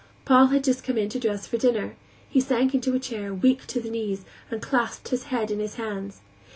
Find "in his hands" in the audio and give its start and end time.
5.51-6.21